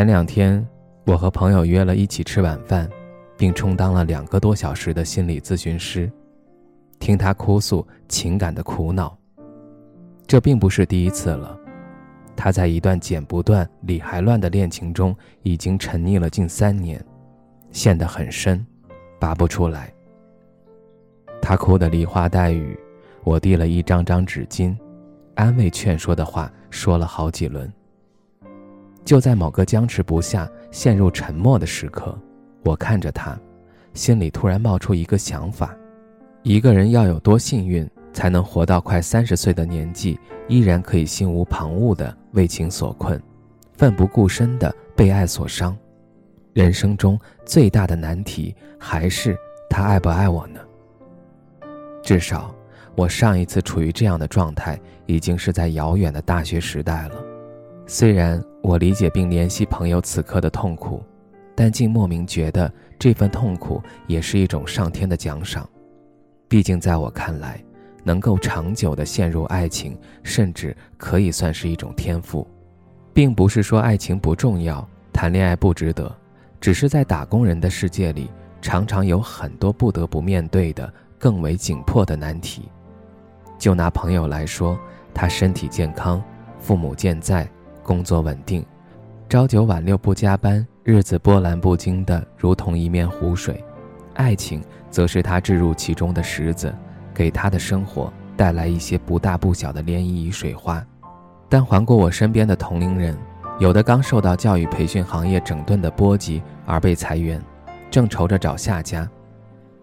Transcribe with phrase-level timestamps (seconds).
[0.00, 0.66] 前两天，
[1.04, 2.88] 我和朋友约了一起吃晚饭，
[3.36, 6.10] 并充当了两个多小时的心理咨询师，
[6.98, 9.14] 听他哭诉情感的苦恼。
[10.26, 11.54] 这并不是第一次了，
[12.34, 16.98] 他在一段剪不断、理还乱的恋情中已经沉溺了近三年，
[17.70, 18.66] 陷得很深，
[19.18, 19.92] 拔不出来。
[21.42, 22.74] 他哭得梨花带雨，
[23.22, 24.74] 我递了一张张纸巾，
[25.34, 27.70] 安慰劝说的话说了好几轮。
[29.10, 32.16] 就在某个僵持不下、陷入沉默的时刻，
[32.62, 33.36] 我看着他，
[33.92, 35.76] 心里突然冒出一个想法：
[36.44, 43.20] 一个人要有多幸运，才能活到快三十岁的年纪，依然可以心无旁骛地为情所困，
[43.72, 45.76] 奋不顾身地被爱所伤？
[46.52, 49.36] 人生中最大的难题还是
[49.68, 50.60] 他爱不爱我呢？
[52.00, 52.54] 至少，
[52.94, 57.16] 我上一次处于这样的状态，已经是在遥远的大学时代了。
[57.88, 61.02] 虽然我理解并怜惜朋友此刻的痛苦，
[61.54, 65.68] 但竟莫名觉得这份痛苦也是一种上天的奖赏。
[66.46, 67.62] 毕竟在我看来，
[68.04, 72.46] 能够长久的陷入爱情，甚至可以算是一种天赋，
[73.14, 76.14] 并不是说爱情不重要，谈恋爱不值得，
[76.60, 78.30] 只是在打工人的世界里，
[78.60, 82.68] 常常有很多不得不面对的更为紧迫的难题。
[83.58, 84.78] 就拿朋友来说，
[85.14, 86.22] 他身体健康，
[86.58, 87.48] 父母健在。
[87.82, 88.64] 工作稳定，
[89.28, 93.62] 朝九晚六不加班，日子波澜不惊的如同一面湖水。
[94.14, 96.74] 爱情则是他置入其中的石子，
[97.14, 100.84] 给他的生活带来一些不大不小的涟漪与水花。
[101.48, 103.16] 但环顾我身边的同龄人，
[103.58, 107.42] 有的刚受到教育培训行业整顿的波及而被裁员，
[107.90, 109.08] 正愁着找下家；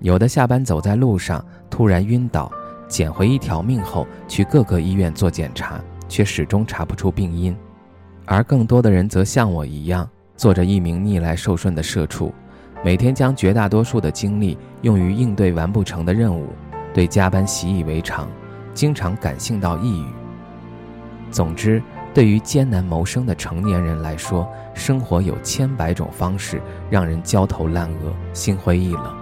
[0.00, 2.50] 有的下班走在路上突然晕倒，
[2.88, 7.56] 捡回一条命后去各个医院做检查，却始终查不出病因。
[8.24, 12.32] 而更多的人则像我一样，做着一名逆来受顺的社畜，
[12.84, 16.48] 每天将绝大多数的精力用于应对完不成的任务，
[16.94, 18.28] 对加班习以为常，
[18.72, 20.06] 经常感性到抑郁。
[21.30, 21.82] 总之，
[22.14, 26.60] 对于艰难谋生的成年人来说，生活有千百种方式
[26.90, 29.14] 让人焦头烂额、心灰意冷。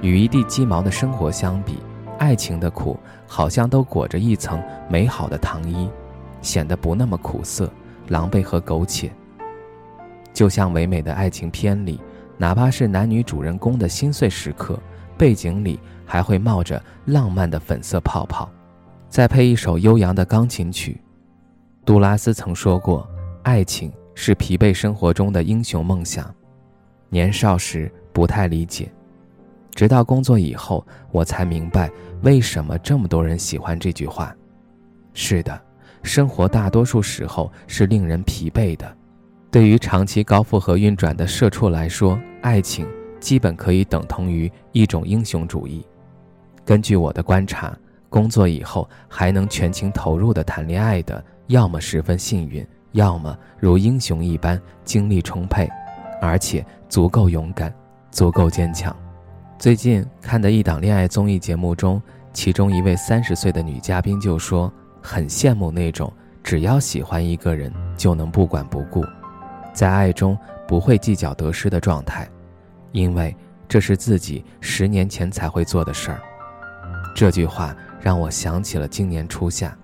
[0.00, 1.78] 与一地鸡毛的生活相比，
[2.18, 5.90] 爱情的苦好像都裹着一层美好的糖衣，
[6.40, 7.70] 显得不那么苦涩。
[8.10, 9.10] 狼狈和苟且，
[10.32, 12.00] 就像唯美的爱情片里，
[12.36, 14.76] 哪怕是男女主人公的心碎时刻，
[15.16, 18.50] 背景里还会冒着浪漫的粉色泡泡，
[19.08, 21.00] 再配一首悠扬的钢琴曲。
[21.84, 23.08] 杜拉斯曾说过
[23.44, 26.34] ：“爱情是疲惫生活中的英雄梦想。”
[27.10, 28.90] 年少时不太理解，
[29.72, 31.88] 直到工作以后，我才明白
[32.22, 34.34] 为什么这么多人喜欢这句话。
[35.14, 35.69] 是的。
[36.02, 38.96] 生活大多数时候是令人疲惫的，
[39.50, 42.88] 对于长期高负荷运转的社畜来说，爱情
[43.20, 45.86] 基本可以等同于一种英雄主义。
[46.64, 47.76] 根据我的观察，
[48.08, 55.68] 工作以后还能全情投入的谈恋爱的，要么十分幸运，要么如英雄一般精力充沛，
[56.22, 57.72] 而且足够勇敢，
[58.10, 58.94] 足够坚强。
[59.58, 62.00] 最近看的一档恋爱综艺节目中，
[62.32, 64.72] 其中一位三十岁的女嘉宾就说。
[65.02, 66.12] 很羡慕那种
[66.42, 69.04] 只要喜欢一个人就能不管不顾，
[69.72, 72.28] 在爱中不会计较得失的状态，
[72.92, 73.36] 因为
[73.68, 76.20] 这是自己十年前才会做的事儿。
[77.14, 79.76] 这句话让我想起了今年初夏，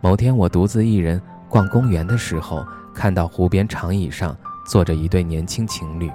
[0.00, 4.36] 某天我独自一人逛公园的时候，看到湖边长椅上
[4.66, 6.10] 坐着一对年轻情侣，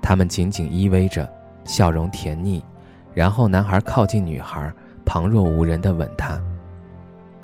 [0.00, 1.28] 他们紧紧依偎着，
[1.64, 2.64] 笑容甜腻，
[3.12, 4.72] 然后男孩靠近女孩，
[5.04, 6.40] 旁若无人地吻她。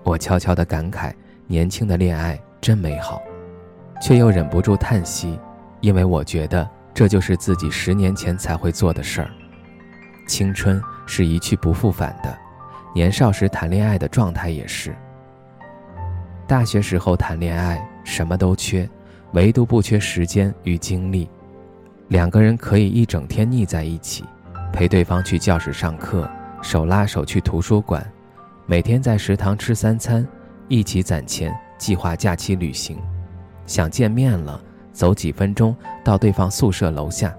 [0.06, 1.12] 我悄悄地感慨，
[1.48, 3.20] 年轻的恋爱真美好，
[4.00, 5.36] 却又忍不住叹息，
[5.80, 9.28] 因为我觉得这就是自己十年前才会做的事儿。
[10.28, 12.38] 青春是一去不复返的，
[12.94, 14.94] 年少时谈恋爱的状态也是。
[16.46, 18.88] 大学时候谈恋爱什么都缺，
[19.32, 21.28] 唯独不缺时间与精力。
[22.06, 24.24] 两个人可以一整天腻在一起，
[24.72, 26.30] 陪对方去教室上课，
[26.62, 28.08] 手拉手去图书馆。
[28.68, 30.26] 每天在食堂吃三餐，
[30.66, 32.98] 一起攒钱，计划假期旅行，
[33.64, 34.60] 想见面了，
[34.92, 37.32] 走几分钟到对方宿舍楼下，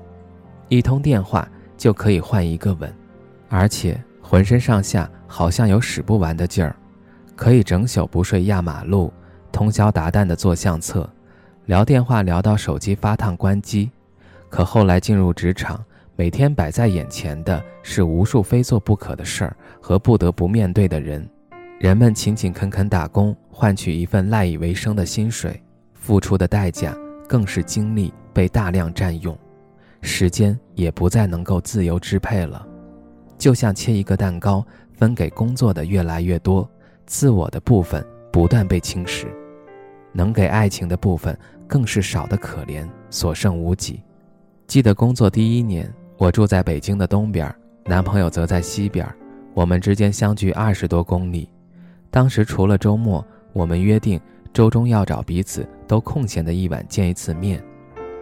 [0.70, 1.46] 一通电话
[1.76, 2.90] 就可以换一个吻，
[3.50, 6.74] 而且浑身上下好像有使不完的劲儿，
[7.36, 9.12] 可以整宿不睡压马路，
[9.52, 11.10] 通宵达旦的做相册，
[11.66, 13.92] 聊电话聊到手机发烫关机。
[14.48, 15.84] 可后来进入职场，
[16.20, 21.24] 每天摆在眼前的是无数非做不可的事儿和不得不面对的人。
[21.78, 25.62] 人们勤勤恳恳打工，换取一份赖以为生的薪水，
[25.94, 26.98] 付出的代价
[27.30, 29.38] 更是精力被大量占用，
[30.02, 32.68] 时间也不再能够自由支配了。
[33.38, 34.66] 就像切一个蛋糕，
[34.96, 36.68] 分给工作的越来越多，
[37.06, 39.28] 自我的部分不断被侵蚀，
[40.14, 41.38] 能给爱情的部分
[41.68, 44.02] 更是少得可怜，所剩无几。
[44.66, 47.54] 记得工作第一年，我住在北京的东边，
[47.86, 49.08] 男朋友则在西边，
[49.54, 51.48] 我们之间相距二十多公里。
[52.10, 53.24] 当时除了周末，
[53.54, 54.20] 我们约定
[54.52, 57.64] 周中要找彼此都空闲的一晚见一次面。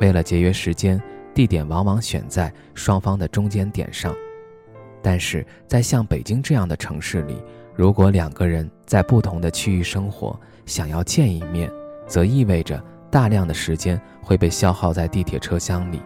[0.01, 1.01] 为了节约时间，
[1.33, 4.13] 地点往往选在双方的中间点上。
[5.01, 7.41] 但是在像北京这样的城市里，
[7.73, 11.71] 如果两个人在不同的区域生活，想要见一面，
[12.07, 16.01] 则意味着大量的时间会被消耗在地铁车厢里。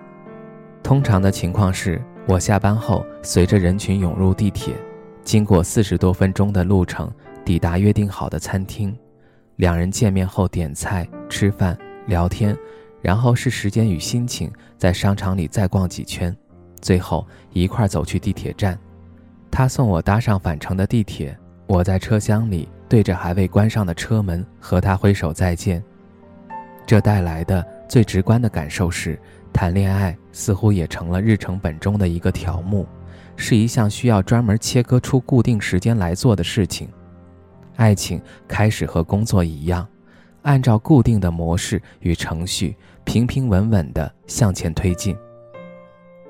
[0.82, 4.74] 通常的情况是，我下班后随着人群涌入地铁，
[5.24, 7.12] 经过四十多分钟的路程。
[7.46, 8.96] 抵达约定好的餐厅，
[9.56, 12.56] 两人见面后点菜、吃饭、聊天，
[13.02, 16.36] 然后是时间与心情，在商场里再逛几圈，
[16.80, 18.78] 最后一块走去地铁站。
[19.50, 21.36] 他送我搭上返程的地铁，
[21.66, 25.84] 我在车厢里对着还未关上的车门和他挥手再见。
[26.86, 29.20] 这带来的最直观的感受是，
[29.52, 32.88] 谈恋爱似乎也成了日程本中的一个条目，
[33.36, 36.88] 是一项需要专门切割出固定时间来做的事情。
[37.76, 39.88] 爱情开始和工作一样，
[40.42, 45.16] 按照固定的模式与程序，平平稳稳地向前推进。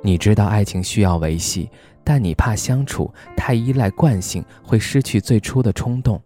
[0.01, 1.69] 你知道爱情需要维系，
[2.04, 6.21] 但你怕相处太依赖惯性会失去最初的冲动。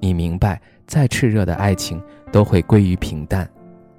[0.00, 3.48] 你明白，再炽热的爱情都会归于平淡，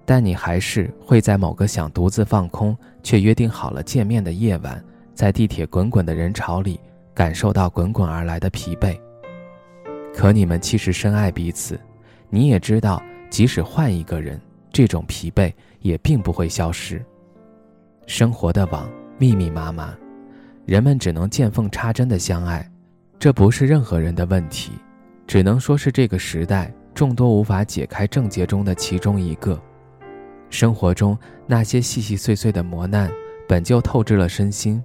[0.06, 6.80] 但你还是会在某个想独自放空却约定好了见面的夜晚，在地铁滚滚的人潮里，
[7.13, 8.96] 感受到滚滚而来的疲惫。
[10.13, 11.80] 可你们其实深爱彼此，
[12.30, 14.40] 你也知道，即使换一个人，
[14.72, 17.04] 这种疲惫也并不会消失。
[18.06, 18.88] 生活的网
[19.18, 19.94] 密密麻麻，
[20.66, 22.69] 人们只能见缝插针的相爱，
[23.18, 24.74] 这不是任何人的问题，
[25.25, 29.60] 只能说是这个时代众多无法解开症结中的其中一个。
[30.50, 33.12] 生活中那些细细碎碎的磨难，
[33.48, 34.84] 本就透支了身心。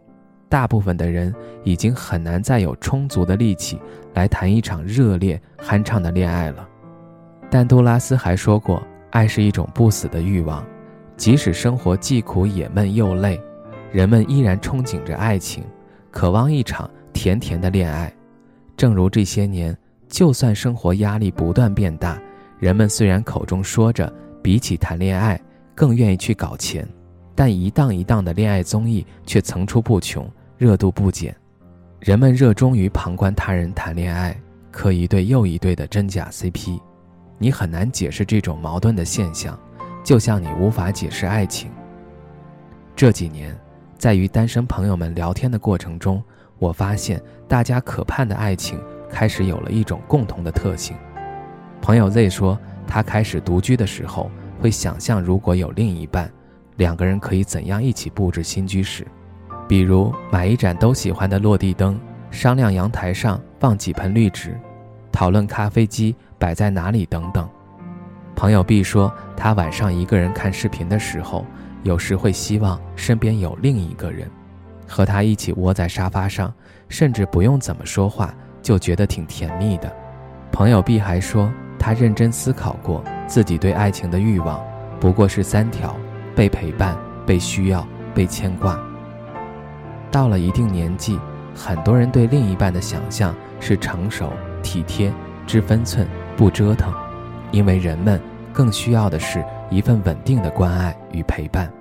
[0.48, 3.78] 大部分的人已经很难再有充足的力气
[4.14, 6.68] 来谈一场热烈酣畅的恋爱了，
[7.48, 10.66] 但杜拉斯还说过，爱是一种不死的欲望，
[11.16, 13.40] 即使生活既苦也闷又累，
[13.92, 15.62] 人们依然憧憬着爱情，
[16.10, 18.12] 渴望一场甜甜的恋爱。
[18.76, 19.76] 正如这些年，
[20.08, 22.20] 就算生活压力不断变大，
[22.58, 24.12] 人们虽然口中说着
[24.42, 25.40] 比起谈恋爱
[25.80, 26.86] 更愿意去搞钱，
[27.34, 30.30] 但一档一档的恋爱综艺却层出不穷。
[30.58, 31.34] 热度不减，
[32.00, 34.38] 人们热衷于旁观他人谈恋爱，
[34.70, 36.78] 磕一对又一对的真假 CP，
[37.38, 39.58] 你很难解释这种矛盾的现象，
[40.04, 41.70] 就像你无法解释爱情。
[42.94, 43.58] 这几年，
[43.96, 46.22] 在与单身朋友们聊天的过程中，
[46.58, 48.78] 我发现大家可盼的爱情
[49.08, 50.94] 开始有了一种共同的特性。
[51.80, 56.30] 朋友 Z 说，他开始独居的时候，会想象如果有另一半，
[56.76, 59.06] 两个人可以怎样一起布置新居室。
[59.66, 61.98] 比如买一盏都喜欢的落地灯，
[62.30, 64.58] 商量阳台上放几盆绿植，
[65.10, 67.48] 讨论咖啡机摆在哪里等等。
[68.36, 71.46] 朋友 B 说，他晚上一个人看视频的时候，
[71.82, 74.28] 有时会希望身边有另一个人，
[74.86, 76.52] 和他一起窝在沙发上，
[76.88, 79.90] 甚至不用怎么说话，就觉得挺甜蜜的。
[80.50, 84.62] 朋友 B 还说，他认真思考过，自己对爱情的欲望
[85.00, 85.96] 不过是三条：
[86.36, 86.94] 被陪伴、
[87.26, 87.84] 被需要、
[88.14, 88.78] 被牵挂。
[90.10, 91.18] 到了一定年纪，
[91.54, 94.30] 很多人对另一半的想象是成熟、
[94.62, 95.10] 体贴、
[95.46, 96.06] 知分寸、
[96.36, 96.92] 不折腾，
[97.50, 98.20] 因为人们
[98.52, 101.72] 更需要的是一份稳定的关爱与陪伴，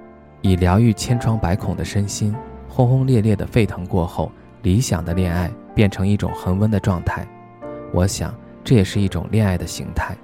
[0.42, 2.34] 以疗愈千疮百孔的身心。
[2.70, 7.28] 轰轰烈烈的沸腾过后，理想的恋爱变成一种恒温的状态。
[7.92, 8.34] 我想，
[8.70, 10.16] 这也是一种恋爱的形态，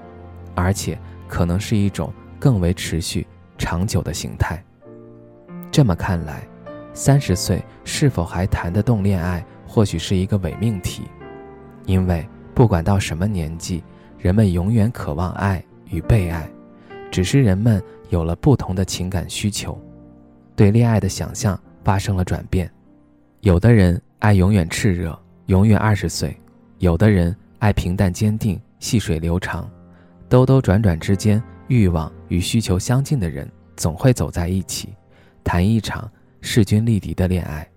[0.54, 0.96] 而且
[1.28, 3.26] 可能是一种更为持续、
[3.58, 4.64] 长久的形态。
[5.72, 6.48] 这么看来。
[6.94, 11.06] 三十岁是否还谈得动恋爱，或许是一个伪命题，
[11.88, 12.24] 因为
[12.54, 13.84] 不管到什么年纪，
[14.20, 16.48] 人们永远渴望爱，与被爱，
[17.10, 19.76] 只是人们有了不同的情感需求，
[20.56, 22.72] 对恋爱的想象发生了转变。
[23.40, 26.30] 有的人爱永远炽热，永远二十岁；
[26.78, 29.70] 有的人爱平淡坚定，细水流长。
[30.28, 34.90] 兜兜转转之间，欲望与需求相近的人总会走在一起，
[35.44, 36.10] 谈一场
[36.42, 37.68] 势均力敌的恋爱。